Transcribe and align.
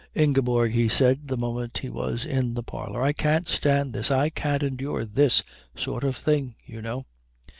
"Ingeborg," 0.15 0.71
he 0.71 0.89
said 0.89 1.27
the 1.27 1.37
moment 1.37 1.77
he 1.77 1.87
was 1.91 2.25
in 2.25 2.55
the 2.55 2.63
parlour, 2.63 3.03
"I 3.03 3.13
can't 3.13 3.47
stand 3.47 3.93
this. 3.93 4.09
I 4.09 4.31
can't 4.31 4.63
endure 4.63 5.05
this 5.05 5.43
sort 5.75 6.03
of 6.03 6.15
thing, 6.15 6.55
you 6.65 6.81
know." 6.81 7.05